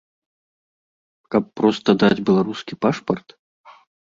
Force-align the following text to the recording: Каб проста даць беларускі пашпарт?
Каб 1.35 1.43
проста 1.61 1.89
даць 2.05 2.23
беларускі 2.31 2.73
пашпарт? 2.87 3.27